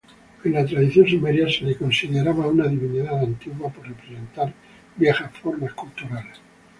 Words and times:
En 0.43 0.53
la 0.53 0.65
tradición 0.65 1.07
sumeria 1.07 1.45
era 1.47 1.77
considerada 1.77 2.47
una 2.47 2.65
divinidad 2.65 3.19
"antigua", 3.19 3.69
por 3.71 3.87
representar 3.87 4.51
viejas 4.97 5.31
formas 5.37 5.73
culturales. 5.75 6.41